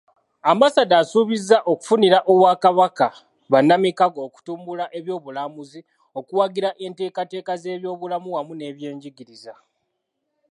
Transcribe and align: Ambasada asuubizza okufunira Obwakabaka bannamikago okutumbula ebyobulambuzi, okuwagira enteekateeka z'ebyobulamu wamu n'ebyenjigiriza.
Ambasada 0.51 0.93
asuubizza 1.01 1.57
okufunira 1.71 2.17
Obwakabaka 2.31 3.07
bannamikago 3.51 4.19
okutumbula 4.27 4.85
ebyobulambuzi, 4.97 5.79
okuwagira 6.19 6.69
enteekateeka 6.85 7.53
z'ebyobulamu 7.61 8.27
wamu 8.35 8.53
n'ebyenjigiriza. 8.55 9.53